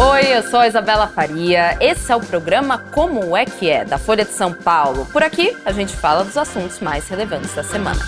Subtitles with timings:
[0.00, 1.76] Oi, eu sou a Isabela Faria.
[1.80, 5.04] Esse é o programa Como é que é, da Folha de São Paulo.
[5.06, 7.98] Por aqui, a gente fala dos assuntos mais relevantes da semana.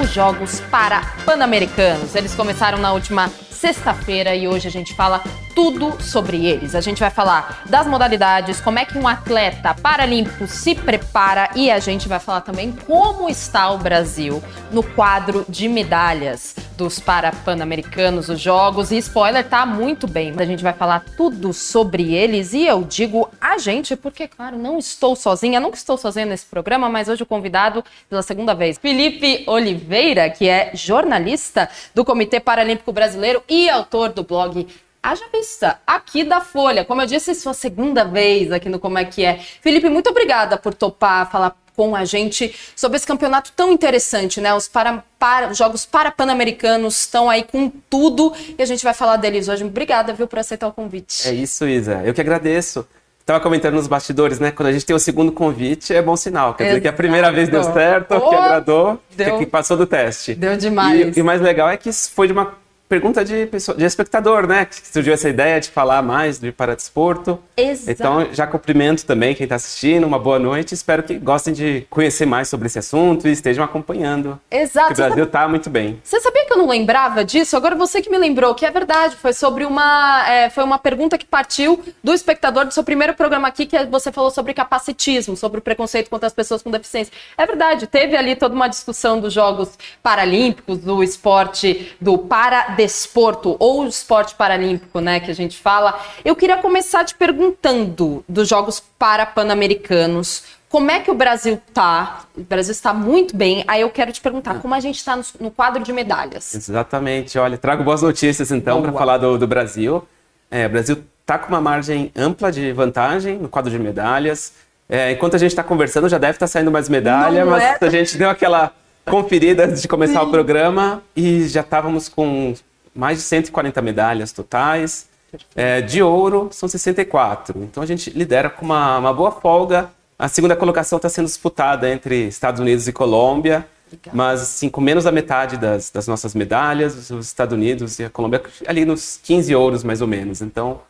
[0.00, 2.14] Os Jogos para Pan-Americanos.
[2.14, 5.20] Eles começaram na última sexta-feira e hoje a gente fala
[5.60, 6.74] tudo sobre eles.
[6.74, 11.70] A gente vai falar das modalidades, como é que um atleta paralímpico se prepara e
[11.70, 14.42] a gente vai falar também como está o Brasil
[14.72, 18.90] no quadro de medalhas dos Parapan-Americanos, os jogos.
[18.90, 20.32] E spoiler, tá muito bem.
[20.38, 24.78] A gente vai falar tudo sobre eles e eu digo a gente, porque, claro, não
[24.78, 29.44] estou sozinha, nunca estou sozinha nesse programa, mas hoje o convidado pela segunda vez, Felipe
[29.46, 34.66] Oliveira, que é jornalista do Comitê Paralímpico Brasileiro e autor do blog
[35.02, 36.84] Haja Vista, aqui da Folha.
[36.84, 39.38] Como eu disse, é sua segunda vez aqui no Como é que é.
[39.62, 44.52] Felipe, muito obrigada por topar falar com a gente sobre esse campeonato tão interessante, né?
[44.52, 49.16] Os, para, para, os Jogos Parapan-Americanos estão aí com tudo e a gente vai falar
[49.16, 49.64] deles hoje.
[49.64, 51.26] Obrigada, viu, por aceitar o convite.
[51.26, 52.02] É isso, Isa.
[52.04, 52.86] Eu que agradeço.
[53.20, 54.50] Estava comentando nos bastidores, né?
[54.50, 56.52] Quando a gente tem o segundo convite, é bom sinal.
[56.52, 56.74] Quer Exato.
[56.74, 60.34] dizer que a primeira vez deu certo, oh, que agradou, deu, que passou do teste.
[60.34, 61.16] Deu demais.
[61.16, 62.54] E, e o mais legal é que foi de uma
[62.90, 64.64] pergunta de, pessoa, de espectador, né?
[64.64, 67.38] Que surgiu essa ideia de falar mais do Paradesporto.
[67.56, 67.88] Exato.
[67.88, 70.74] Então, já cumprimento também quem está assistindo, uma boa noite.
[70.74, 74.40] Espero que gostem de conhecer mais sobre esse assunto e estejam acompanhando.
[74.50, 74.92] Exato.
[74.92, 76.00] O Brasil está muito bem.
[76.02, 77.56] Você sabia que eu não lembrava disso?
[77.56, 79.14] Agora você que me lembrou, que é verdade.
[79.14, 83.46] Foi sobre uma, é, foi uma pergunta que partiu do espectador do seu primeiro programa
[83.46, 87.12] aqui, que você falou sobre capacitismo, sobre o preconceito contra as pessoas com deficiência.
[87.38, 93.56] É verdade, teve ali toda uma discussão dos Jogos Paralímpicos, do esporte, do para desporto
[93.58, 98.82] ou esporte paralímpico, né, que a gente fala, eu queria começar te perguntando dos Jogos
[98.98, 102.24] Parapan-Americanos, como é que o Brasil tá?
[102.34, 103.64] O Brasil está muito bem.
[103.66, 106.54] Aí eu quero te perguntar, como a gente está no, no, quadro de medalhas?
[106.54, 107.36] Exatamente.
[107.40, 110.06] Olha, trago boas notícias então para falar do, do Brasil.
[110.48, 114.52] É, o Brasil está com uma margem ampla de vantagem no quadro de medalhas.
[114.88, 117.62] É, enquanto a gente está conversando, já deve estar tá saindo mais medalha, Não mas
[117.62, 117.78] é...
[117.80, 118.72] a gente deu aquela
[119.04, 120.26] conferida antes de começar Sim.
[120.26, 122.54] o programa e já estávamos com
[122.94, 125.08] mais de 140 medalhas totais.
[125.54, 127.62] É, de ouro são 64.
[127.62, 129.90] Então a gente lidera com uma, uma boa folga.
[130.18, 133.66] A segunda colocação está sendo disputada entre Estados Unidos e Colômbia.
[133.90, 134.14] Legal.
[134.14, 138.10] Mas, assim, com menos da metade das, das, nossas medalhas, os Estados Unidos e a
[138.10, 140.40] Colômbia ali nos 15 ouros, mais ou menos.
[140.40, 140.80] Então,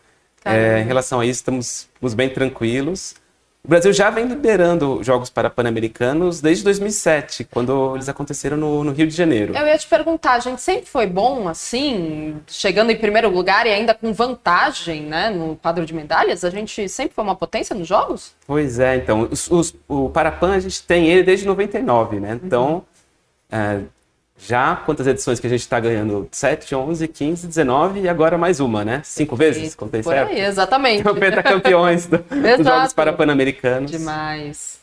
[0.44, 3.14] é, em relação a isso, estamos, estamos bem tranquilos.
[3.62, 8.92] O Brasil já vem liderando Jogos para Pan-Americanos desde 2007, quando eles aconteceram no, no,
[8.92, 9.54] Rio de Janeiro.
[9.54, 13.70] Eu ia te perguntar, a gente sempre foi bom assim, chegando em primeiro lugar e
[13.70, 16.42] ainda com vantagem né, no quadro de medalhas?
[16.42, 18.34] A gente sempre foi uma potência nos Jogos?
[18.46, 19.28] Pois é, então.
[19.30, 22.40] Os, os, o Parapan a gente tem ele desde 99, né?
[22.42, 22.82] Então, uhum.
[23.52, 23.80] é,
[24.46, 26.28] já quantas edições que a gente está ganhando?
[26.30, 29.02] 7, 11, 15, 19 e agora mais uma, né?
[29.04, 29.74] Cinco vezes?
[29.74, 30.30] Contei Por certo?
[30.30, 31.00] Aí, exatamente.
[31.00, 32.18] Então, pentacampeões do,
[32.56, 33.90] dos Jogos Parapan-Americanos.
[33.90, 34.80] Demais.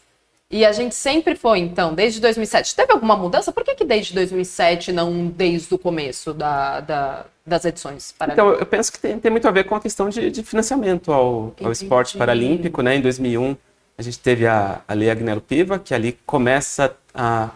[0.50, 2.76] E a gente sempre foi, então, desde 2007.
[2.76, 3.52] Teve alguma mudança?
[3.52, 8.52] Por que, que desde 2007, não desde o começo da, da das edições paralímpicas?
[8.52, 11.14] Então, eu penso que tem, tem, muito a ver com a questão de, de financiamento
[11.14, 12.96] ao, ao esporte paralímpico, né?
[12.96, 13.56] Em 2001,
[13.98, 17.50] a gente teve a, a Lei Agnello Piva, que ali começa a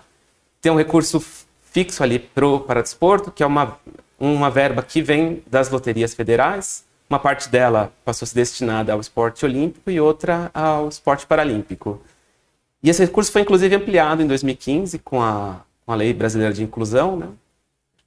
[0.62, 1.24] ter um recurso
[1.72, 3.78] fixo ali pro para desporto, que é uma,
[4.20, 6.86] uma verba que vem das loterias federais.
[7.10, 12.02] Uma parte dela passou a ser destinada ao esporte olímpico e outra ao esporte paralímpico.
[12.84, 16.64] E esse recurso foi inclusive ampliado em 2015 com a, com a Lei Brasileira de
[16.64, 17.28] Inclusão, né?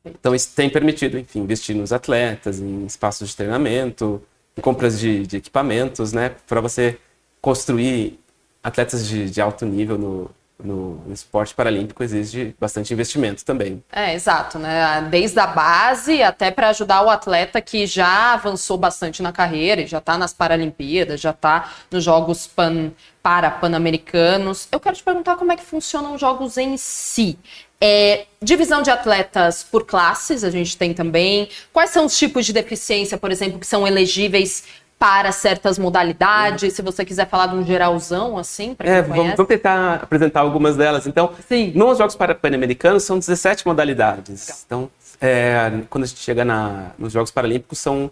[0.04, 4.22] Então isso tem permitido, enfim, investir nos atletas, em espaços de treinamento,
[4.56, 6.32] em compras de, de equipamentos, né?
[6.46, 6.98] Para você
[7.40, 8.18] construir
[8.62, 10.30] atletas de, de alto nível no,
[10.62, 13.82] no, esporte paralímpico exige bastante investimento também.
[13.92, 15.06] É, exato, né?
[15.10, 19.86] Desde a base até para ajudar o atleta que já avançou bastante na carreira e
[19.86, 22.92] já está nas Paralimpíadas, já está nos Jogos Pan,
[23.24, 24.68] para Pan-Americanos.
[24.70, 27.38] Eu quero te perguntar como é que funcionam os jogos em si.
[27.80, 31.48] É, divisão de atletas por classes, a gente tem também.
[31.72, 34.64] Quais são os tipos de deficiência, por exemplo, que são elegíveis
[34.98, 39.46] para certas modalidades, se você quiser falar de um geralzão, assim, para é, vamos, vamos,
[39.46, 41.06] tentar apresentar algumas delas.
[41.06, 41.72] Então, Sim.
[41.74, 44.46] nos Jogos Pan-Americanos são 17 modalidades.
[44.46, 44.62] Legal.
[44.66, 48.10] Então, é, quando a gente chega na, nos Jogos Paralímpicos, são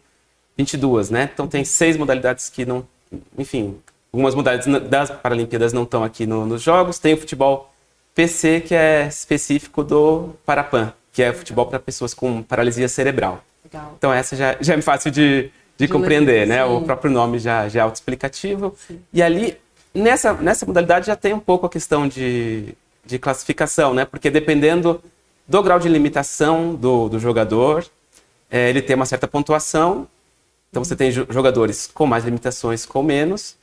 [0.56, 1.30] 22, né?
[1.32, 2.86] Então, tem seis modalidades que não...
[3.38, 3.78] Enfim,
[4.12, 6.98] algumas modalidades das Paralimpíadas não estão aqui no, nos Jogos.
[6.98, 7.72] Tem o futebol
[8.14, 13.42] PC, que é específico do Parapan, que é futebol para pessoas com paralisia cerebral.
[13.64, 13.94] Legal.
[13.96, 16.64] Então, essa já, já é fácil de de, compreender, né?
[16.64, 18.74] O próprio nome já, já é autoexplicativo.
[19.12, 19.56] E ali,
[19.94, 22.74] nessa, nessa modalidade, já tem um pouco a questão de,
[23.04, 24.04] de classificação, né?
[24.04, 25.02] Porque dependendo
[25.46, 27.84] do grau de limitação do, do jogador,
[28.50, 30.06] é, ele tem uma certa pontuação.
[30.70, 33.56] Então você tem jogadores com mais limitações, com menos.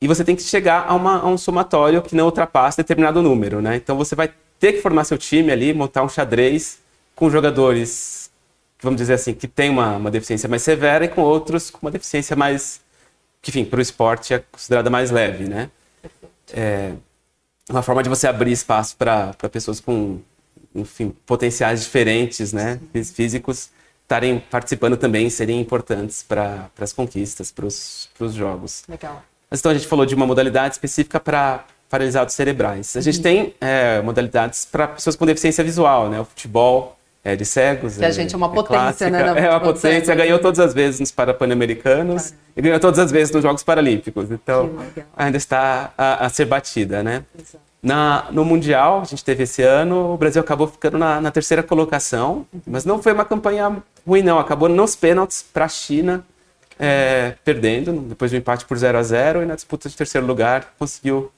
[0.00, 3.62] E você tem que chegar a, uma, a um somatório que não ultrapasse determinado número,
[3.62, 3.76] né?
[3.76, 6.78] Então você vai ter que formar seu time ali, montar um xadrez
[7.14, 8.23] com jogadores,
[8.84, 11.90] vamos dizer assim, que tem uma, uma deficiência mais severa e com outros com uma
[11.90, 12.80] deficiência mais,
[13.42, 15.70] que, enfim, para o esporte é considerada mais leve, né?
[16.52, 16.92] É
[17.68, 20.20] uma forma de você abrir espaço para pessoas com,
[20.74, 22.78] enfim, potenciais diferentes, né?
[22.92, 23.70] Físicos
[24.02, 28.84] estarem participando também, serem importantes para as conquistas, para os jogos.
[28.86, 29.22] Legal.
[29.50, 32.96] Mas então a gente falou de uma modalidade específica para paralisados cerebrais.
[32.96, 33.22] A gente uhum.
[33.22, 36.20] tem é, modalidades para pessoas com deficiência visual, né?
[36.20, 37.96] O futebol é, de cegos.
[37.96, 39.34] Que a gente é uma é potência, né?
[39.36, 43.42] É uma potência, ganhou todas as vezes nos Parapan-Americanos e ganhou todas as vezes nos
[43.42, 44.30] Jogos Paralímpicos.
[44.30, 44.70] Então,
[45.16, 47.24] ainda está a, a, ser batida, né?
[47.82, 51.62] Na, no Mundial, a gente teve esse ano, o Brasil acabou ficando na, na terceira
[51.62, 52.60] colocação, uhum.
[52.66, 54.38] mas não foi uma campanha ruim, não.
[54.38, 56.24] Acabou nos pênaltis para a China,
[56.78, 60.26] é, perdendo, depois de um empate por 0 a 0 e na disputa de terceiro
[60.26, 61.30] lugar conseguiu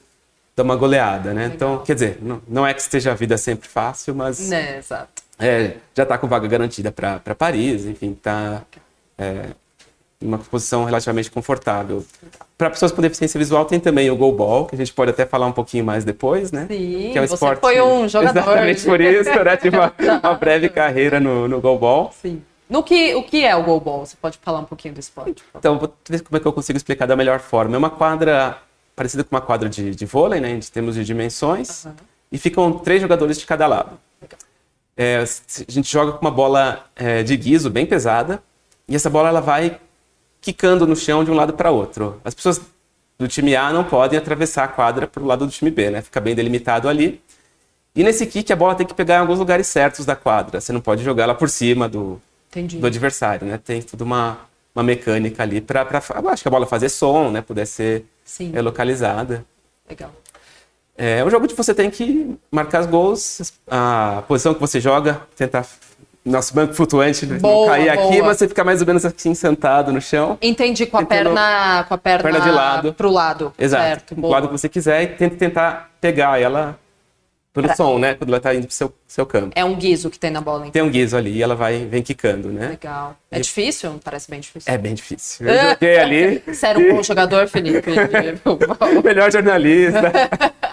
[0.57, 1.47] dar uma goleada, né?
[1.47, 1.75] Então, Legal.
[1.75, 4.49] Então, quer dizer, não, não, é que esteja a vida sempre fácil, mas.
[4.49, 5.26] Né, exato.
[5.39, 8.63] É, já está com vaga garantida para Paris, enfim, está
[9.19, 9.51] é,
[10.21, 12.05] em uma posição relativamente confortável.
[12.57, 15.47] Para pessoas com deficiência visual tem também o goalball, que a gente pode até falar
[15.47, 16.67] um pouquinho mais depois, né?
[16.69, 17.61] Sim, que é o você esporte...
[17.61, 18.41] foi um jogador.
[18.41, 19.57] Exatamente por isso, né?
[19.57, 19.93] Tive uma,
[20.23, 22.13] uma breve carreira no, no goalball.
[22.21, 22.43] Sim.
[22.69, 24.05] No que, o que é o goalball?
[24.05, 25.43] Você pode falar um pouquinho do esporte?
[25.55, 27.77] Então, vou ver como é que eu consigo explicar da melhor forma.
[27.77, 28.59] É uma quadra
[28.97, 31.93] parecida com uma quadra de, de vôlei, né, em termos de dimensões, uhum.
[32.33, 33.99] e ficam três jogadores de cada lado.
[34.97, 38.43] É, a gente joga com uma bola é, de guiso bem pesada,
[38.89, 39.79] e essa bola ela vai
[40.41, 42.21] quicando no chão de um lado para outro.
[42.25, 42.61] As pessoas
[43.19, 46.03] do time A não podem atravessar a quadra para o lado do time B, né?
[46.03, 47.21] Fica bem delimitado ali.
[47.95, 50.61] E nesse kick a bola tem que pegar em alguns lugares certos da quadra.
[50.61, 52.21] Você não pode jogar ela por cima do,
[52.79, 53.59] do adversário, né?
[53.59, 54.39] Tem tudo uma,
[54.75, 55.87] uma mecânica ali para
[56.31, 57.41] acho que a bola fazer som, né?
[57.41, 58.05] Puder ser
[58.53, 59.45] é, localizada.
[59.89, 60.13] Legal.
[60.99, 65.21] É um jogo que você tem que marcar os gols, a posição que você joga,
[65.37, 65.67] tentar
[66.25, 68.09] nosso banco flutuante boa, não cair boa.
[68.09, 70.37] aqui, mas você fica mais ou menos assim sentado no chão.
[70.43, 72.93] Entendi, com a perna, com a perna, perna de lado.
[72.93, 73.53] pro lado.
[73.57, 73.85] Exato.
[73.85, 76.79] Certo, pro lado que você quiser e tenta tentar pegar ela
[77.57, 77.77] pelo pra...
[77.77, 78.15] som, né?
[78.15, 79.53] Quando ela tá indo pro seu, seu campo.
[79.55, 80.73] É um guiso que tem na bola, então.
[80.73, 82.69] Tem um guiso ali e ela vai, vem quicando, né?
[82.69, 83.17] Legal.
[83.31, 83.41] É e...
[83.41, 83.99] difícil?
[84.05, 84.73] Parece bem difícil.
[84.73, 85.49] É bem difícil.
[85.49, 86.43] Eu joguei ali.
[86.47, 87.91] Você era um bom jogador, Felipe?
[88.45, 90.13] o melhor jornalista.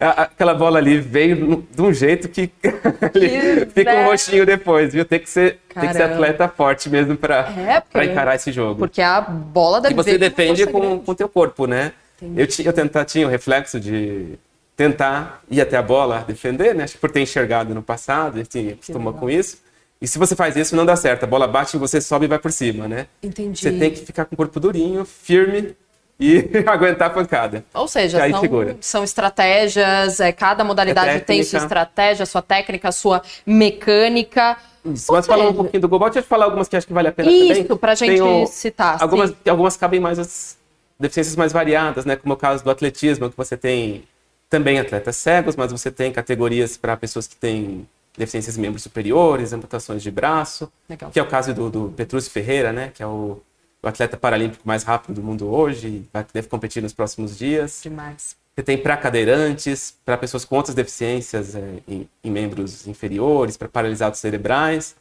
[0.00, 5.04] Aquela bola ali veio de um jeito que, que fica um roxinho depois, viu?
[5.04, 7.48] Tem que ser, tem que ser atleta forte mesmo para
[7.94, 8.78] é, encarar esse jogo.
[8.78, 11.92] Porque a bola deve E você defende com o teu corpo, né?
[12.22, 12.40] Entendi.
[12.40, 14.38] Eu, tinha, eu tenta, tinha o reflexo de
[14.76, 16.84] tentar ir até a bola, defender, né?
[16.84, 19.58] Acho que por ter enxergado no passado, assim, acostumou com isso.
[20.00, 21.24] E se você faz isso, não dá certo.
[21.24, 23.08] A bola bate em você, sobe e vai por cima, né?
[23.20, 23.58] Entendi.
[23.58, 25.74] Você tem que ficar com o corpo durinho, firme
[26.18, 27.64] e aguentar a pancada.
[27.72, 33.22] Ou seja, são, são, estratégias, é, cada modalidade é tem sua estratégia, sua técnica, sua
[33.46, 34.56] mecânica.
[34.84, 37.08] Isso, mas falando um pouquinho do Gobot, deixa eu falar algumas que acho que vale
[37.08, 37.62] a pena isso, também.
[37.62, 38.96] Isso, pra gente citar.
[39.00, 40.58] Algumas, algumas cabem mais as
[40.98, 42.16] deficiências mais variadas, né?
[42.16, 44.04] Como é o caso do atletismo, que você tem
[44.50, 47.86] também atletas cegos, mas você tem categorias para pessoas que têm
[48.16, 51.10] deficiências em membros superiores, amputações de braço, Legal.
[51.10, 53.40] que é o caso do, do Petrúcio Ferreira, né, que é o,
[53.82, 57.80] o, atleta paralímpico mais rápido do mundo hoje, vai, deve competir nos próximos dias.
[57.82, 58.36] Demais.
[58.54, 63.68] Você tem para cadeirantes, para pessoas com outras deficiências é, em, em, membros inferiores, para
[63.68, 64.96] paralisados cerebrais.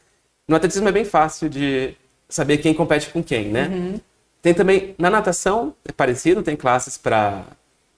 [0.47, 1.95] No atletismo é bem fácil de
[2.29, 3.67] saber quem compete com quem, né?
[3.67, 3.99] Uhum.
[4.41, 7.45] Tem também, na natação, é parecido, tem classes para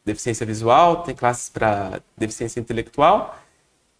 [0.05, 3.37] deficiência visual, tem classes para deficiência intelectual.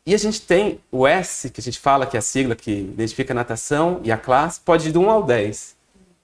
[0.06, 2.72] E a gente tem o S, que a gente fala que é a sigla que
[2.72, 5.76] identifica a natação, e a classe pode ir de 1 ao 10.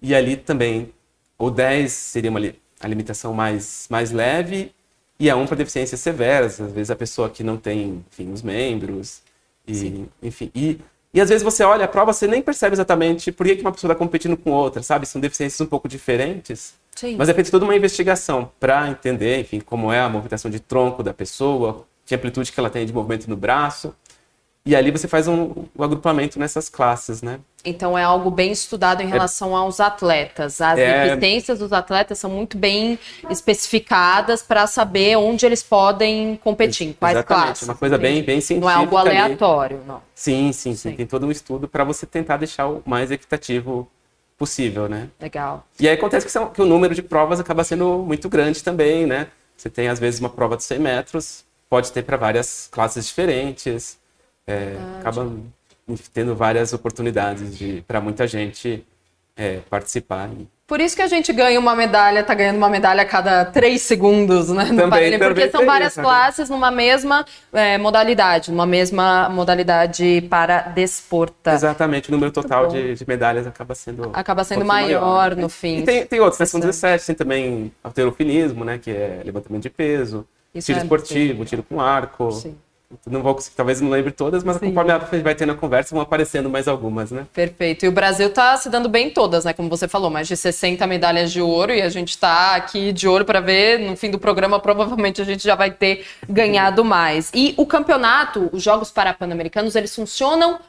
[0.05, 0.93] E ali também,
[1.35, 2.39] o 10 seria uma,
[2.79, 4.71] a limitação mais, mais leve,
[5.19, 8.43] e a 1 para deficiências severas, às vezes a pessoa que não tem, enfim, os
[8.43, 9.23] membros,
[9.67, 10.51] e, enfim.
[10.53, 10.79] E,
[11.11, 13.91] e às vezes você olha a prova, você nem percebe exatamente por que uma pessoa
[13.91, 15.07] está competindo com outra, sabe?
[15.07, 16.75] São deficiências um pouco diferentes.
[16.93, 17.15] Sim.
[17.15, 21.01] Mas é feita toda uma investigação para entender, enfim, como é a movimentação de tronco
[21.01, 23.91] da pessoa, que amplitude que ela tem de movimento no braço.
[24.63, 27.39] E ali você faz um, um agrupamento nessas classes, né?
[27.65, 29.09] Então é algo bem estudado em é.
[29.09, 30.61] relação é, aos atletas.
[30.61, 36.87] As é, deficiências dos atletas são muito bem especificadas para saber onde eles podem competir,
[36.87, 37.67] em quais exatamente, classes.
[37.67, 38.59] Uma coisa bem, bem científica.
[38.61, 39.87] Não é algo aleatório, ali.
[39.87, 40.01] não.
[40.13, 40.95] Sim, sim, sim, sim.
[40.95, 43.89] Tem todo um estudo para você tentar deixar o mais equitativo
[44.37, 45.09] possível, né?
[45.19, 45.65] Legal.
[45.79, 49.05] E aí acontece que, são, que, o número de provas acaba sendo muito grande também,
[49.05, 49.27] né?
[49.55, 53.97] Você tem, às vezes, uma prova de 100 metros, pode ter para várias classes diferentes.
[54.47, 55.27] É, acaba
[56.13, 58.83] tendo várias oportunidades para muita gente
[59.35, 60.29] é, participar.
[60.67, 63.83] Por isso que a gente ganha uma medalha, tá ganhando uma medalha a cada três
[63.83, 64.65] segundos, né?
[64.65, 66.07] No também, porque são várias isso, né?
[66.07, 67.23] classes numa mesma
[67.53, 71.53] é, modalidade, numa mesma modalidade para desporta.
[71.53, 74.09] Exatamente, o número total de, de, medalhas acaba sendo.
[74.11, 75.79] Acaba sendo um maior, maior, no fim.
[75.79, 76.47] E tem, tem outros, né?
[76.47, 78.79] São 17, tem também alterofilismo, né?
[78.79, 82.31] Que é levantamento de peso, isso tiro é esportivo, tiro com arco.
[82.31, 82.57] Sim.
[83.05, 84.67] Não vou conseguir, talvez não lembre todas, mas Sim.
[84.67, 87.25] conforme a gente vai tendo a conversa, vão aparecendo mais algumas, né?
[87.33, 87.85] Perfeito.
[87.85, 89.53] E o Brasil está se dando bem em todas, né?
[89.53, 93.07] Como você falou, mais de 60 medalhas de ouro e a gente está aqui de
[93.07, 93.79] ouro para ver.
[93.79, 97.31] No fim do programa, provavelmente a gente já vai ter ganhado mais.
[97.33, 100.59] E o campeonato, os Jogos Parapan-Americanos, eles funcionam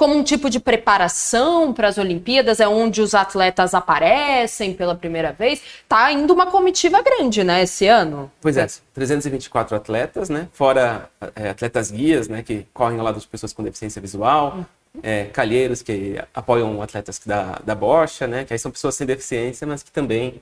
[0.00, 5.30] como um tipo de preparação para as Olimpíadas, é onde os atletas aparecem pela primeira
[5.30, 5.60] vez.
[5.86, 8.32] Tá indo uma comitiva grande, né, esse ano?
[8.40, 13.28] Pois é, 324 atletas, né, fora é, atletas guias, né, que correm ao lado de
[13.28, 14.64] pessoas com deficiência visual,
[15.02, 19.66] é, calheiros que apoiam atletas da, da bocha, né, que aí são pessoas sem deficiência,
[19.66, 20.40] mas que também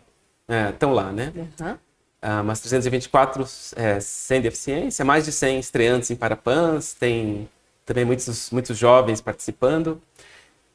[0.72, 1.32] estão é, lá, né.
[1.34, 1.76] Uhum.
[2.22, 7.48] Ah, mas 324 é, sem deficiência, mais de 100 estreantes em Parapans, tem
[7.88, 10.00] também muitos, muitos jovens participando.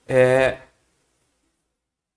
[0.08, 0.58] É,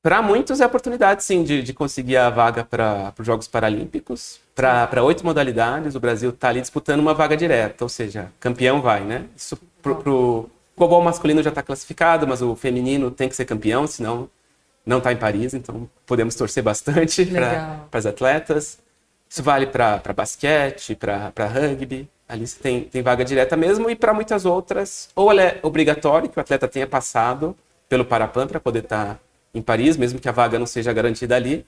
[0.03, 4.41] para muitos é a oportunidade, sim, de, de conseguir a vaga para os Jogos Paralímpicos.
[4.55, 9.05] Para oito modalidades, o Brasil está ali disputando uma vaga direta, ou seja, campeão vai,
[9.05, 9.26] né?
[9.37, 13.87] Isso pro, pro global masculino já está classificado, mas o feminino tem que ser campeão,
[13.87, 14.31] senão
[14.87, 18.79] não está em Paris, então podemos torcer bastante para as atletas.
[19.28, 22.09] Isso vale para basquete, para rugby.
[22.28, 26.28] Ali você tem, tem vaga direta mesmo, e para muitas outras, ou ela é obrigatória,
[26.28, 27.56] que o atleta tenha passado
[27.88, 29.18] pelo Parapan para poder estar tá
[29.54, 31.64] em Paris, mesmo que a vaga não seja garantida ali,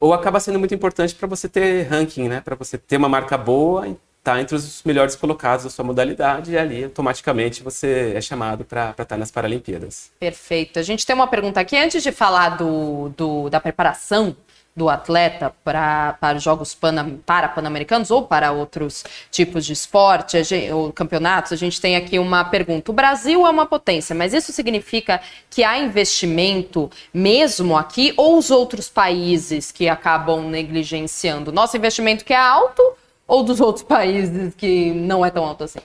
[0.00, 2.40] ou acaba sendo muito importante para você ter ranking, né?
[2.40, 5.84] Para você ter uma marca boa e estar tá entre os melhores colocados da sua
[5.84, 10.10] modalidade, e ali automaticamente você é chamado para estar tá nas Paralimpíadas.
[10.18, 10.78] Perfeito.
[10.78, 14.36] A gente tem uma pergunta aqui antes de falar do, do da preparação
[14.78, 20.42] do atleta pra, para os Jogos Pan, para Pan-Americanos ou para outros tipos de esporte
[20.44, 22.92] gente, ou campeonatos, a gente tem aqui uma pergunta.
[22.92, 25.20] O Brasil é uma potência, mas isso significa
[25.50, 31.50] que há investimento mesmo aqui ou os outros países que acabam negligenciando?
[31.50, 32.82] Nosso investimento que é alto
[33.26, 35.80] ou dos outros países que não é tão alto assim?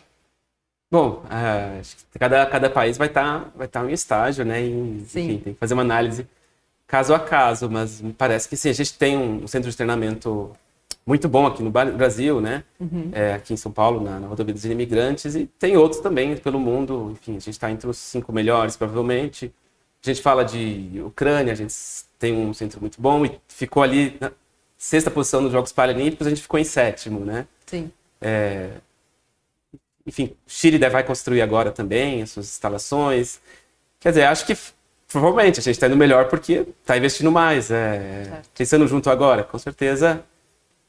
[0.92, 1.82] Bom, uh,
[2.20, 4.62] cada, cada país vai estar tá, vai tá em um estágio, né?
[4.64, 6.28] E, enfim, tem que fazer uma análise
[6.94, 10.52] caso a caso, mas me parece que sim, a gente tem um centro de treinamento
[11.04, 12.64] muito bom aqui no Brasil, né?
[12.80, 13.10] Uhum.
[13.12, 16.60] É, aqui em São Paulo, na, na Rodovia dos Imigrantes, e tem outros também pelo
[16.60, 17.10] mundo.
[17.14, 19.52] Enfim, a gente está entre os cinco melhores, provavelmente.
[20.06, 21.74] A gente fala de Ucrânia, a gente
[22.20, 24.32] tem um centro muito bom e ficou ali na
[24.78, 27.48] sexta posição nos Jogos Paralímpicos, a gente ficou em sétimo, né?
[27.66, 27.92] Sim.
[28.22, 28.70] É...
[30.06, 33.42] Enfim, Chile vai construir agora também as suas instalações.
[34.00, 34.56] Quer dizer, acho que
[35.14, 37.70] Provavelmente, a gente está indo melhor porque está investindo mais.
[37.70, 40.24] É, pensando junto agora, com certeza,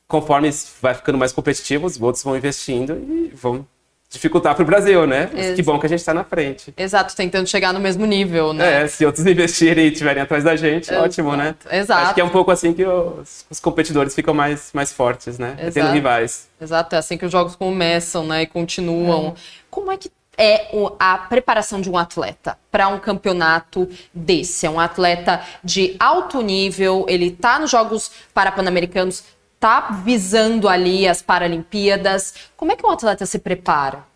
[0.08, 0.50] conforme
[0.80, 3.66] vai ficando mais competitivo, os outros vão investindo e vão
[4.08, 5.28] dificultar para o Brasil, né?
[5.30, 6.72] Mas que bom que a gente está na frente.
[6.74, 8.84] Exato, tentando chegar no mesmo nível, né?
[8.84, 11.04] É, se outros investirem e estiverem atrás da gente, Exato.
[11.04, 11.54] ótimo, né?
[11.70, 12.06] Exato.
[12.06, 15.54] Acho que é um pouco assim que os, os competidores ficam mais, mais fortes, né?
[15.58, 15.74] Exato.
[15.74, 16.48] Tendo rivais.
[16.58, 18.42] Exato, é assim que os jogos começam, né?
[18.42, 19.34] E continuam.
[19.36, 19.64] É.
[19.68, 24.66] Como é que é a preparação de um atleta para um campeonato desse.
[24.66, 29.24] É um atleta de alto nível, ele está nos Jogos Parapan-Americanos,
[29.54, 32.34] está visando ali as Paralimpíadas.
[32.56, 34.13] Como é que um atleta se prepara?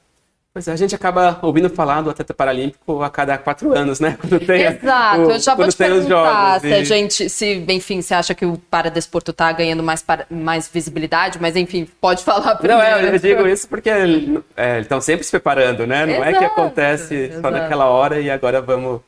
[0.59, 4.19] Pois é, a gente acaba ouvindo falar do atleta paralímpico a cada quatro anos, né?
[4.21, 8.13] Quando tem Exato, o, eu já vou te perguntar se a gente, se, enfim, você
[8.13, 12.83] acha que o paradesporto está ganhando mais, mais visibilidade, mas enfim, pode falar primeiro.
[12.83, 14.43] Não, é, eu digo isso porque é, eles
[14.81, 16.05] estão sempre se preparando, né?
[16.05, 17.41] Não exato, é que acontece exato.
[17.41, 19.01] só naquela hora e agora vamos,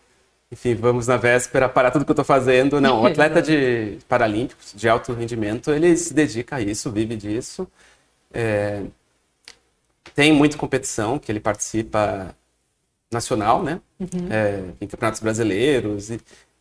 [0.53, 2.81] enfim, vamos na véspera parar tudo que eu estou fazendo.
[2.81, 7.67] Não, o atleta de paralímpicos, de alto rendimento, ele se dedica a isso, vive disso.
[8.33, 8.83] É,
[10.21, 12.37] tem muita competição que ele participa
[13.11, 13.81] nacional, né?
[13.99, 14.29] Uhum.
[14.31, 16.21] É, em campeonatos brasileiros e,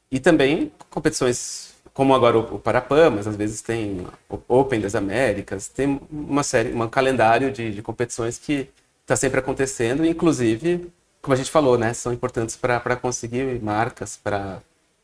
[0.10, 4.96] e também competições como agora o, o Parapan, mas às vezes tem o Open das
[4.96, 8.70] Américas, tem uma série, um calendário de, de competições que
[9.02, 10.90] está sempre acontecendo, inclusive,
[11.22, 14.62] como a gente falou, né, são importantes para conseguir marcas, para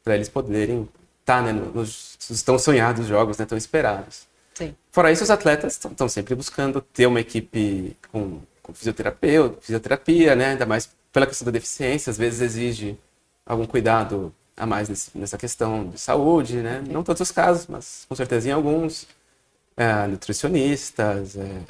[0.07, 0.87] eles poderem
[1.19, 4.33] estar tá, né, nos, nos tão sonhados jogos, né, tão esperados.
[4.55, 4.75] Sim.
[4.91, 10.51] Fora isso, os atletas estão sempre buscando ter uma equipe com, com fisioterapia, fisioterapia, né?
[10.51, 12.97] Ainda mais pela questão da deficiência, às vezes exige
[13.45, 16.81] algum cuidado a mais nesse, nessa questão de saúde, né?
[16.89, 19.07] Não todos os casos, mas com certeza em alguns.
[19.77, 21.61] É, nutricionistas, é,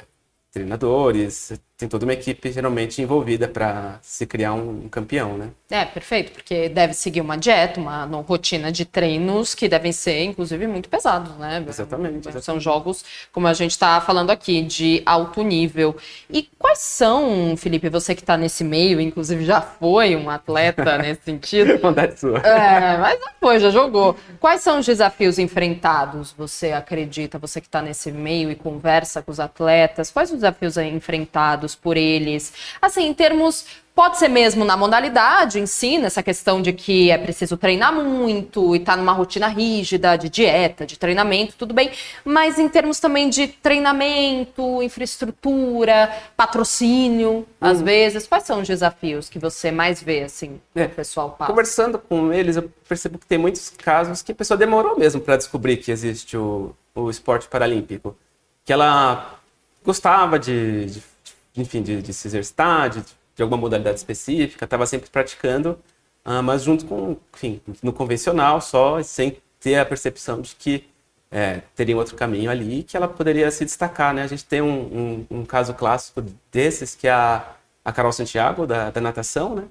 [0.52, 5.50] treinadores, tem toda uma equipe geralmente envolvida para se criar um, um, campeão, né?
[5.68, 10.22] É, perfeito, porque deve seguir uma dieta, uma, uma, rotina de treinos que devem ser,
[10.24, 11.62] inclusive, muito pesados, né?
[11.68, 12.22] Exatamente.
[12.22, 12.64] São exatamente.
[12.64, 15.94] jogos, como a gente está falando aqui, de alto nível.
[16.30, 21.24] E quais são, Felipe, você que está nesse meio, inclusive já foi um atleta nesse
[21.24, 21.78] sentido?
[21.78, 22.38] Vontade sua.
[22.38, 24.16] É, mas já foi, já jogou.
[24.40, 29.30] Quais são os desafios enfrentados, você acredita, você que está nesse meio e conversa com
[29.30, 31.65] os atletas, quais os desafios enfrentados?
[31.74, 32.52] Por eles.
[32.80, 37.16] Assim, em termos Pode ser mesmo na modalidade em si, nessa questão de que é
[37.16, 41.90] preciso treinar muito e estar tá numa rotina rígida de dieta, de treinamento, tudo bem.
[42.22, 47.46] Mas em termos também de treinamento, infraestrutura, patrocínio, hum.
[47.58, 51.50] às vezes, quais são os desafios que você mais vê, assim, é, o pessoal passa?
[51.50, 55.38] Conversando com eles, eu percebo que tem muitos casos que a pessoa demorou mesmo para
[55.38, 58.14] descobrir que existe o, o esporte paralímpico.
[58.62, 59.40] Que ela
[59.82, 61.15] gostava de, de
[61.56, 63.02] enfim, de, de se exercitar, de,
[63.34, 65.78] de, alguma modalidade específica, estava sempre praticando,
[66.24, 70.84] uh, mas junto com, enfim, no convencional só, sem ter a percepção de que
[71.30, 74.22] é, teria outro caminho ali que ela poderia se destacar, né?
[74.22, 76.22] A gente tem um, um, um caso clássico
[76.52, 77.44] desses que é a,
[77.84, 79.64] a Carol Santiago, da, da natação, né?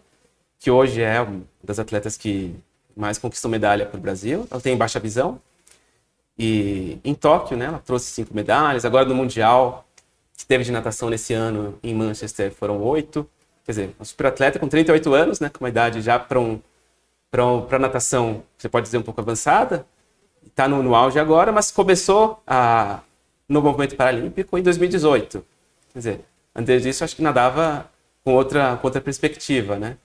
[0.60, 2.56] Que hoje é uma das atletas que
[2.96, 4.48] mais conquistou medalha para o Brasil.
[4.50, 5.40] Ela tem baixa visão.
[6.38, 7.66] E em Tóquio, né?
[7.66, 8.86] Ela trouxe cinco medalhas.
[8.86, 9.85] Agora no Mundial,
[10.36, 13.28] que teve de natação nesse ano em Manchester foram oito.
[13.64, 16.62] Quer dizer, uma superatleta com 38 anos, né, com uma idade já para um,
[17.32, 19.86] para um, natação, você pode dizer, um pouco avançada.
[20.46, 23.00] Está no, no auge agora, mas começou a,
[23.50, 25.44] no movimento paralímpico em 2018.
[25.94, 26.22] Quer dizer,
[26.56, 27.90] antes disso, acho que nadava
[28.24, 29.98] com outra, com outra perspectiva, né?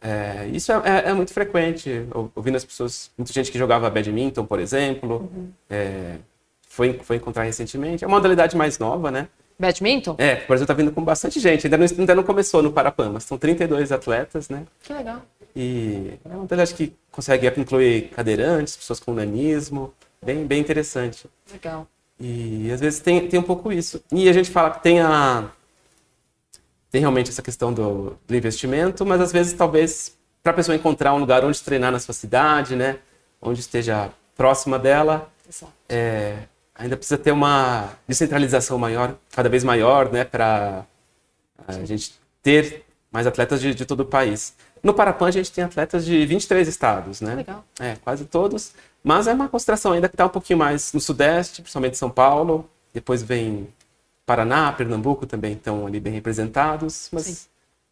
[0.00, 4.46] É, isso é, é, é, muito frequente, ouvindo as pessoas, muita gente que jogava badminton,
[4.46, 5.50] por exemplo, uhum.
[5.68, 6.16] é,
[6.68, 8.04] foi, foi encontrar recentemente.
[8.04, 9.28] É uma modalidade mais nova, né?
[9.58, 10.14] Badminton?
[10.18, 11.66] É, o Brasil tá vindo com bastante gente.
[11.66, 14.64] Ainda não, ainda não começou no Parapan, mas são 32 atletas, né?
[14.82, 15.22] Que legal.
[15.56, 19.92] E é uma modalidade que consegue incluir cadeirantes, pessoas com nanismo.
[20.24, 21.26] Bem, bem interessante.
[21.50, 21.86] Legal.
[22.20, 24.02] E às vezes tem, tem um pouco isso.
[24.12, 25.50] E a gente fala que tem a.
[26.90, 31.12] Tem realmente essa questão do, do investimento, mas às vezes talvez para a pessoa encontrar
[31.12, 32.98] um lugar onde treinar na sua cidade, né?
[33.42, 35.30] Onde esteja próxima dela.
[35.48, 35.72] Exato.
[35.88, 36.38] É,
[36.78, 40.86] ainda precisa ter uma descentralização maior, cada vez maior, né, para
[41.66, 44.54] a gente ter mais atletas de, de, todo o país.
[44.82, 47.34] No Parapan a gente tem atletas de 23 estados, né?
[47.34, 47.64] Legal.
[47.80, 48.72] É, quase todos.
[49.02, 52.68] Mas é uma concentração ainda que está um pouquinho mais no sudeste, principalmente São Paulo.
[52.94, 53.68] Depois vem
[54.24, 57.08] Paraná, Pernambuco também estão ali bem representados.
[57.12, 57.48] Mas Sim.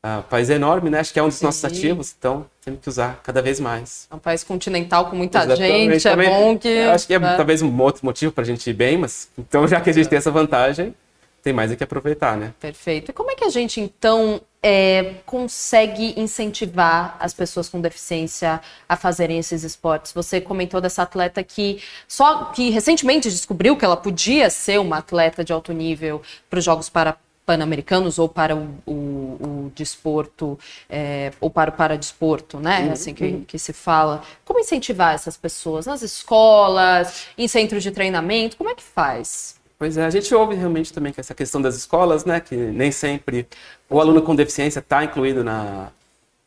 [0.07, 1.01] Uh, país é enorme, né?
[1.01, 1.47] Acho que é um dos Sim.
[1.47, 4.07] nossos ativos, então temos que usar cada vez mais.
[4.09, 5.95] É um país continental com muita Exatamente.
[5.95, 6.79] gente, é Também, é bom que...
[6.83, 7.35] Acho que é né?
[7.37, 10.09] talvez um outro motivo para a gente ir bem, mas então já que a gente
[10.09, 10.95] tem essa vantagem,
[11.43, 12.53] tem mais é que aproveitar, né?
[12.61, 13.11] Perfeito.
[13.11, 18.97] E como é que a gente, então, é, consegue incentivar as pessoas com deficiência a
[18.97, 20.13] fazerem esses esportes?
[20.13, 25.45] Você comentou dessa atleta que só que recentemente descobriu que ela podia ser uma atleta
[25.45, 27.17] de alto nível para os Jogos para
[27.47, 30.59] pan-americanos ou para o, o, o desporto
[30.91, 32.81] é, ou para o paradesporto, né?
[32.81, 33.45] Uhum, assim que, uhum.
[33.45, 34.23] que se fala.
[34.45, 38.57] Como incentivar essas pessoas nas escolas, em centros de treinamento?
[38.57, 39.55] Como é que faz?
[39.79, 42.41] Pois é, a gente ouve realmente também que essa questão das escolas, né?
[42.41, 43.47] Que nem sempre
[43.89, 45.91] o aluno com deficiência está incluído na,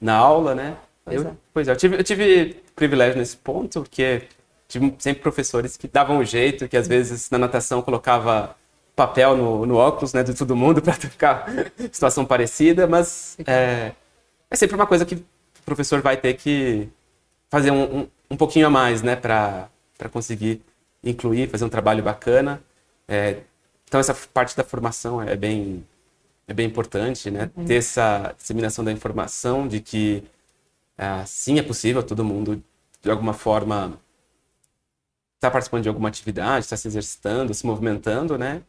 [0.02, 0.76] na aula, né?
[1.06, 1.34] Pois eu, é.
[1.54, 4.24] Pois é, eu tive, eu tive privilégio nesse ponto, porque
[4.68, 8.56] tive sempre professores que davam um jeito, que às vezes na natação colocava
[9.00, 11.46] papel no, no óculos né, de todo mundo para ficar
[11.90, 13.94] situação parecida, mas é,
[14.52, 15.24] é, sempre uma coisa que o
[15.66, 16.90] professor vai ter que
[17.50, 19.70] fazer um, um, um pouquinho a mais né, para
[20.12, 20.62] conseguir
[21.02, 22.62] incluir, fazer um trabalho bacana.
[23.08, 23.38] É,
[23.88, 25.86] então, essa parte da formação é bem,
[26.46, 27.50] é bem importante, né?
[27.56, 27.66] Uhum.
[27.66, 30.24] Ter essa disseminação da informação de que
[30.98, 32.62] é, sim, é possível todo mundo,
[33.02, 33.98] de alguma forma,
[35.36, 38.62] está participando de alguma atividade, está se exercitando, se movimentando, né?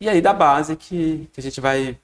[0.00, 1.98] E aí da base que, que a gente vai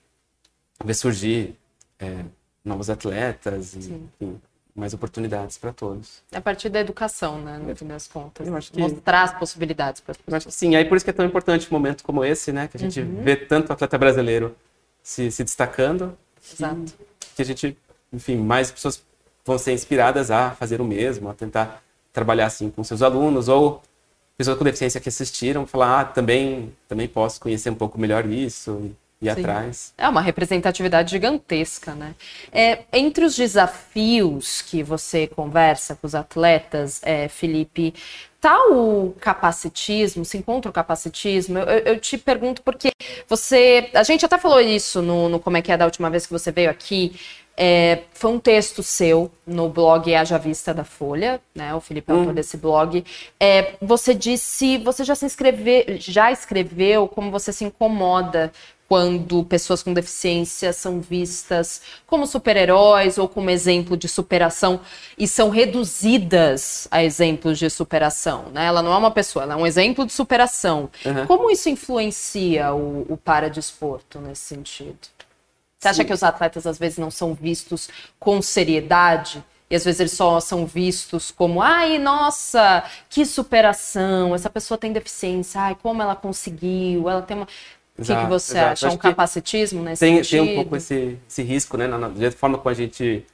[0.85, 1.57] ver surgir
[1.99, 2.25] é,
[2.65, 4.41] novos atletas e enfim,
[4.75, 6.23] mais oportunidades para todos.
[6.31, 8.47] A partir da educação, né, no fim das contas.
[8.69, 8.79] Que...
[8.79, 10.47] Mostrar as possibilidades para as pessoas.
[10.47, 12.77] acho sim, aí por isso que é tão importante um momento como esse, né, que
[12.77, 13.23] a gente uhum.
[13.23, 14.55] vê tanto atleta brasileiro
[15.03, 16.17] se, se destacando.
[16.53, 16.93] Exato.
[17.19, 17.79] Que, que a gente,
[18.13, 19.03] enfim, mais pessoas
[19.45, 21.83] vão ser inspiradas a fazer o mesmo, a tentar
[22.13, 23.83] trabalhar assim com seus alunos ou
[24.37, 28.93] pessoas com deficiência que assistiram falar, ah, também, também posso conhecer um pouco melhor isso.
[29.21, 29.41] ir Sim.
[29.41, 29.95] atrás.
[29.97, 32.15] É uma representatividade gigantesca, né?
[32.53, 37.95] É, entre os desafios que você conversa com os atletas, é, Felipe,
[38.41, 41.59] tá o capacitismo, se encontra o capacitismo?
[41.59, 42.91] Eu, eu, te pergunto porque
[43.27, 43.91] você.
[43.95, 46.33] A gente até falou isso no, no Como é que é da última vez que
[46.33, 47.19] você veio aqui.
[47.57, 51.75] É, foi um texto seu no blog Haja Vista da Folha, né?
[51.75, 52.35] O Felipe é autor hum.
[52.35, 53.03] desse blog.
[53.41, 58.53] É, você disse, você já se inscreveu, já escreveu como você se incomoda
[58.89, 64.81] quando pessoas com deficiência são vistas como super-heróis ou como exemplo de superação
[65.19, 68.45] e são reduzidas a exemplos de superação.
[68.53, 68.67] Né?
[68.67, 70.89] Ela não é uma pessoa, ela é um exemplo de superação.
[71.05, 71.27] Uhum.
[71.27, 75.16] Como isso influencia o, o paradesporto nesse sentido?
[75.79, 79.45] Você acha que os atletas às vezes não são vistos com seriedade?
[79.69, 84.93] E às vezes eles só são vistos como, ai, nossa, que superação, essa pessoa tem
[84.93, 87.49] deficiência, ai, como ela conseguiu, ela tem uma.
[87.99, 88.73] O que, que, você exato.
[88.73, 88.87] acha?
[88.87, 90.45] É um capacitismo nesse tem, sentido?
[90.45, 91.87] Tem um pouco esse, esse risco, né?
[91.87, 93.25] Na, na, forma como a gente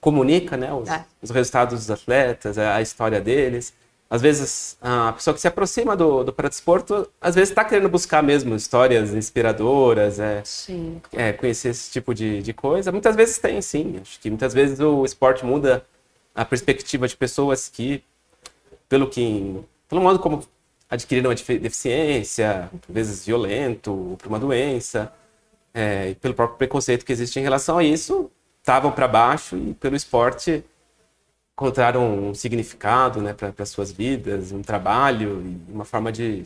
[0.00, 0.72] comunica, né?
[0.72, 1.04] Os, é.
[1.20, 3.74] os, resultados dos atletas, a história deles.
[4.12, 8.22] Às vezes, a pessoa que se aproxima do, do paradesporto, às vezes está querendo buscar
[8.22, 10.42] mesmo histórias inspiradoras, é,
[11.14, 12.92] é, conhecer esse tipo de, de coisa.
[12.92, 14.00] Muitas vezes tem, sim.
[14.02, 15.82] Acho que muitas vezes o esporte muda
[16.34, 18.04] a perspectiva de pessoas que,
[18.86, 20.46] pelo que, pelo modo como
[20.90, 25.10] adquiriram uma deficiência, às vezes violento, por uma doença,
[25.72, 29.72] é, e pelo próprio preconceito que existe em relação a isso, estavam para baixo e
[29.72, 30.62] pelo esporte
[31.54, 36.44] encontraram um significado né, para suas vidas, um trabalho e uma forma de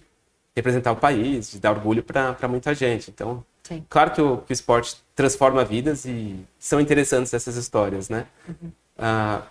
[0.55, 3.11] representar o país, de dar orgulho para muita gente.
[3.11, 3.85] Então, Sim.
[3.89, 8.27] claro que o, que o, esporte transforma vidas e são interessantes essas histórias, né?
[8.49, 8.73] Uhum.
[8.99, 9.43] Ah,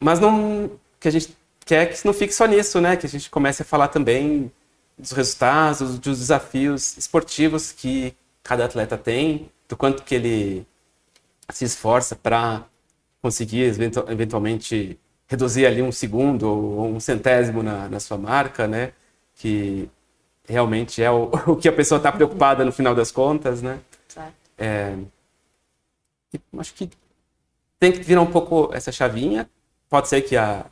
[0.00, 2.96] mas não que a gente quer que não fique só nisso, né?
[2.96, 4.50] Que a gente comece a falar também
[4.96, 10.66] dos resultados, dos desafios esportivos que cada atleta tem, do quanto que ele
[11.50, 12.64] se esforça para
[13.26, 13.64] conseguir
[14.08, 18.92] eventualmente reduzir ali um segundo ou um centésimo na, na sua marca, né?
[19.34, 19.90] Que
[20.48, 23.80] realmente é o, o que a pessoa está preocupada no final das contas, né?
[24.56, 24.96] É,
[26.56, 26.88] acho que
[27.80, 29.50] tem que virar um pouco essa chavinha.
[29.90, 30.64] Pode ser que a,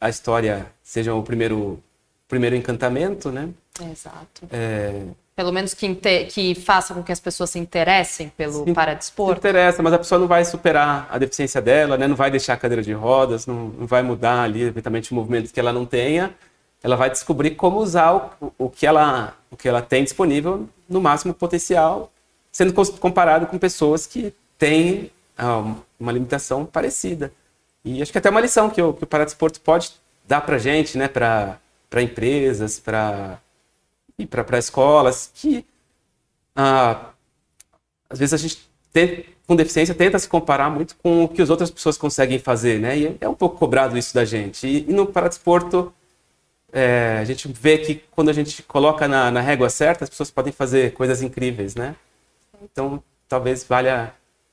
[0.00, 1.78] a história seja o primeiro,
[2.26, 3.50] primeiro encantamento, né?
[3.80, 4.48] Exato.
[4.50, 5.04] É...
[5.38, 9.34] Pelo menos que, que faça com que as pessoas se interessem pelo se, paradesporto.
[9.34, 12.08] Se interessa, mas a pessoa não vai superar a deficiência dela, né?
[12.08, 15.60] Não vai deixar a cadeira de rodas, não, não vai mudar ali, eventualmente, movimentos que
[15.60, 16.34] ela não tenha.
[16.82, 21.00] Ela vai descobrir como usar o, o, que, ela, o que ela tem disponível no
[21.00, 22.10] máximo potencial,
[22.50, 25.62] sendo comparado com pessoas que têm ah,
[26.00, 27.30] uma limitação parecida.
[27.84, 29.92] E acho que até uma lição que o, que o Paradesporto pode
[30.26, 31.60] dar para gente, né, para
[32.02, 33.38] empresas, para
[34.18, 35.64] e para escolas, que
[36.54, 37.10] ah,
[38.10, 41.50] às vezes a gente tem, com deficiência tenta se comparar muito com o que as
[41.50, 42.98] outras pessoas conseguem fazer, né?
[42.98, 44.66] E é um pouco cobrado isso da gente.
[44.66, 45.92] E, e no Paradesporto,
[46.72, 50.30] é, a gente vê que quando a gente coloca na, na régua certa, as pessoas
[50.30, 51.94] podem fazer coisas incríveis, né?
[52.62, 54.12] Então, talvez valha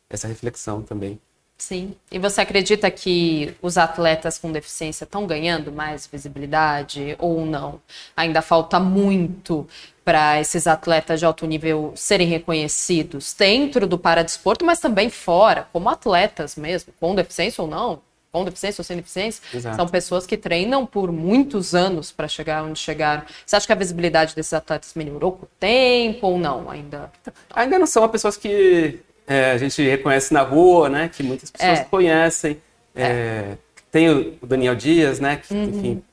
[0.10, 1.20] essa reflexão também.
[1.58, 1.96] Sim.
[2.12, 7.80] E você acredita que os atletas com deficiência estão ganhando mais visibilidade ou não?
[8.16, 9.68] Ainda falta muito
[10.04, 15.90] para esses atletas de alto nível serem reconhecidos dentro do paradesporto, mas também fora, como
[15.90, 19.42] atletas mesmo, com deficiência ou não, com deficiência ou sem deficiência.
[19.54, 19.78] Exato.
[19.78, 23.24] São pessoas que treinam por muitos anos para chegar onde chegaram.
[23.46, 27.12] Você acha que a visibilidade desses atletas melhorou com o tempo ou não ainda?
[27.52, 31.10] Ainda não são pessoas que é, a gente reconhece na rua, né?
[31.10, 31.84] Que muitas pessoas é.
[31.84, 32.62] conhecem.
[32.94, 33.04] É.
[33.04, 33.58] é.
[33.92, 35.38] Tem o Daniel Dias, né?
[35.38, 35.64] Que, uhum.
[35.64, 36.04] enfim,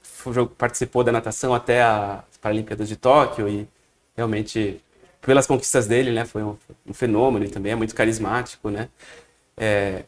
[0.56, 3.68] participou da natação até as Paralimpíadas de Tóquio e
[4.16, 4.80] realmente,
[5.20, 6.24] pelas conquistas dele, né?
[6.24, 8.88] Foi um, um fenômeno e também é muito carismático, né?
[9.56, 10.04] É...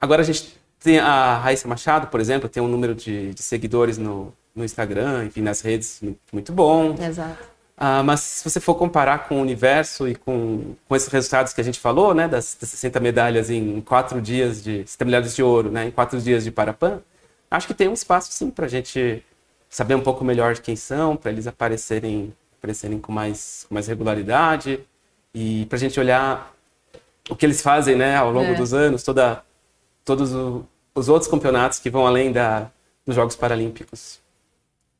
[0.00, 3.98] Agora a gente tem a Raíssa Machado, por exemplo, tem um número de, de seguidores
[3.98, 6.00] no, no Instagram, enfim, nas redes
[6.32, 6.96] muito bom.
[7.00, 7.57] Exato.
[7.80, 11.60] Ah, mas se você for comparar com o universo e com, com esses resultados que
[11.60, 15.42] a gente falou, né, das, das 60 medalhas em quatro dias de 60 medalhas de
[15.44, 17.00] ouro, né, em quatro dias de Parapan,
[17.48, 19.22] acho que tem um espaço sim para a gente
[19.70, 23.86] saber um pouco melhor de quem são, para eles aparecerem, aparecerem com mais, com mais
[23.86, 24.80] regularidade
[25.32, 26.52] e para a gente olhar
[27.30, 28.54] o que eles fazem, né, ao longo é.
[28.54, 29.44] dos anos, toda,
[30.04, 32.72] todos o, os outros campeonatos que vão além da,
[33.06, 34.18] dos Jogos Paralímpicos.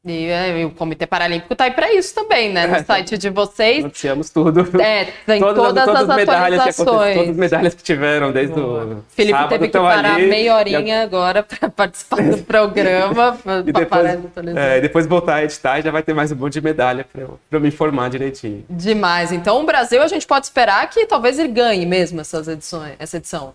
[0.07, 2.67] E, é, o Comitê Paralímpico está aí para isso também, né?
[2.67, 3.83] No site de vocês.
[3.83, 4.61] Noticiamos tudo.
[4.81, 9.03] É, tem todas, todas, todas as medalhas que todas as medalhas que tiveram desde o
[9.09, 13.37] Felipe sábado, teve que parar ali, meia horinha agora para participar do programa.
[13.67, 14.07] e depois,
[14.57, 17.41] é, depois voltar a editar já vai ter mais um monte de medalha para eu,
[17.51, 18.65] eu me informar direitinho.
[18.71, 19.33] Demais.
[19.33, 23.17] Então, o Brasil, a gente pode esperar que talvez ele ganhe mesmo essas edições, essa
[23.17, 23.53] edição.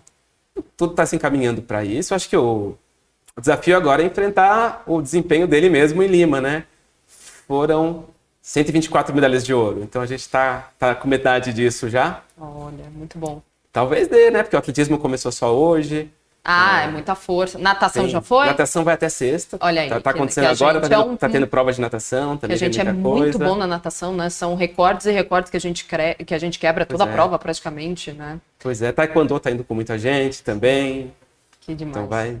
[0.76, 2.14] Tudo está se encaminhando para isso.
[2.14, 2.76] Acho que o
[3.36, 6.64] o desafio agora é enfrentar o desempenho dele mesmo em Lima, né?
[7.46, 8.04] Foram
[8.40, 9.82] 124 medalhas de ouro.
[9.82, 12.22] Então a gente está tá com metade disso já.
[12.38, 13.42] Olha, muito bom.
[13.72, 14.42] Talvez dê, né?
[14.42, 16.10] Porque o atletismo começou só hoje.
[16.44, 17.58] Ah, é, é muita força.
[17.58, 18.12] Natação Tem.
[18.12, 18.46] já foi?
[18.46, 19.56] Natação vai até sexta.
[19.60, 19.88] Olha aí.
[19.88, 21.16] Tá, tá acontecendo agora, tá tendo, é um...
[21.16, 22.54] tá tendo, prova de natação também.
[22.54, 24.28] a gente é, muito bom na natação, né?
[24.28, 26.14] São recordes e recordes que a gente, cre...
[26.16, 27.12] que a gente quebra toda a é.
[27.12, 28.38] prova praticamente, né?
[28.58, 31.12] Pois é, Taekwondo tá indo com muita gente também.
[31.62, 31.96] Que demais.
[31.96, 32.38] Então vai,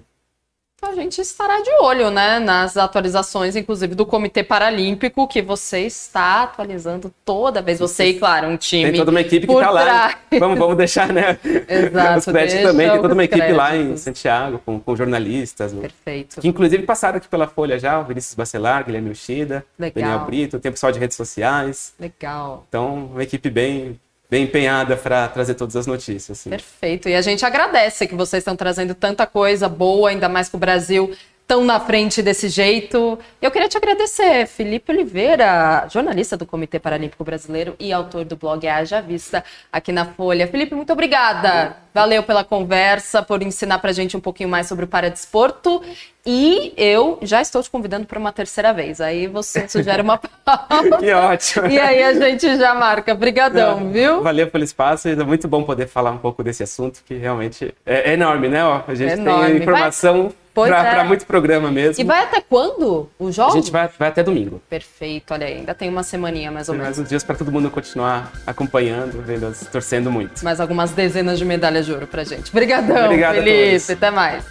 [0.82, 6.42] a gente estará de olho, né, nas atualizações, inclusive do Comitê Paralímpico, que você está
[6.42, 7.78] atualizando toda vez.
[7.78, 8.90] Você e, claro, um time.
[8.90, 10.18] Tem toda uma equipe que está lá.
[10.38, 11.38] Vamos, vamos deixar, né?
[11.68, 12.18] Exato.
[12.18, 12.90] Os créditos também.
[12.90, 13.58] Tem toda uma equipe créditos.
[13.58, 15.72] lá em Santiago, com, com jornalistas.
[15.72, 16.40] Perfeito.
[16.40, 20.70] Que inclusive passaram aqui pela Folha já, o Vinícius Bacelar, Guilherme Ushida, Daniel Brito, tem
[20.70, 21.94] pessoal de redes sociais.
[21.98, 22.64] Legal.
[22.68, 23.98] Então, uma equipe bem,
[24.34, 26.42] bem empenhada para trazer todas as notícias.
[26.42, 27.08] Perfeito.
[27.08, 30.58] E a gente agradece que vocês estão trazendo tanta coisa boa, ainda mais que o
[30.58, 31.14] Brasil
[31.46, 33.16] tão na frente desse jeito.
[33.40, 38.66] Eu queria te agradecer, Felipe Oliveira, jornalista do Comitê Paralímpico Brasileiro e autor do blog
[38.66, 40.48] Haja Vista aqui na Folha.
[40.48, 41.76] Felipe, muito obrigada.
[41.92, 45.80] Valeu pela conversa, por ensinar pra gente um pouquinho mais sobre o paradesporto.
[46.26, 49.00] E eu já estou te convidando para uma terceira vez.
[49.00, 50.98] Aí você sugere uma pauta.
[50.98, 51.66] que ótimo.
[51.66, 53.12] E aí a gente já marca.
[53.12, 54.22] Obrigadão, viu?
[54.22, 55.08] Valeu pelo espaço.
[55.08, 58.64] É muito bom poder falar um pouco desse assunto, que realmente é enorme, né?
[58.64, 60.32] Ó, a gente é tem informação...
[60.54, 61.02] Para é.
[61.02, 62.00] muito programa mesmo.
[62.00, 63.50] E vai até quando o jogo?
[63.50, 64.62] A gente vai, vai até domingo.
[64.70, 66.96] Perfeito, olha aí, ainda tem uma semaninha mais ou tem menos.
[66.96, 70.44] Mais uns dias para todo mundo continuar acompanhando, vendo, torcendo muito.
[70.44, 72.52] Mais algumas dezenas de medalhas de ouro pra gente.
[72.52, 73.92] Obrigadão, Obrigado Felipe.
[73.92, 74.44] Até mais.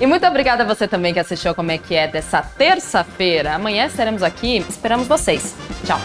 [0.00, 3.54] E muito obrigada a você também que assistiu Como é que é dessa terça-feira.
[3.54, 5.54] Amanhã estaremos aqui, esperamos vocês.
[5.84, 5.98] Tchau.